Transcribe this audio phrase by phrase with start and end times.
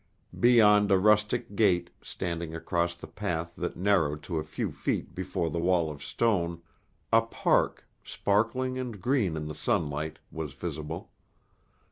[0.39, 5.51] Beyond a rustic gate, standing across the path that narrowed to a few feet before
[5.51, 6.63] the wall of stone,
[7.13, 11.11] a park, sparkling and green in the sunlight, was visible.